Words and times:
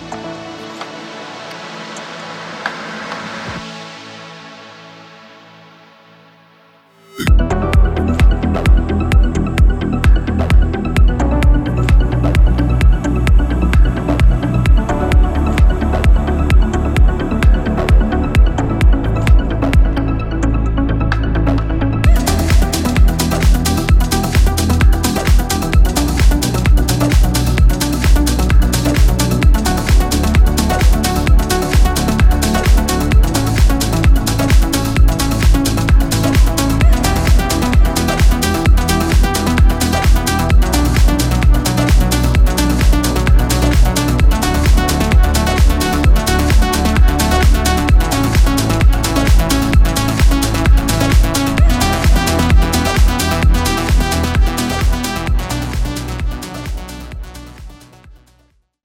Bye. 0.00 0.25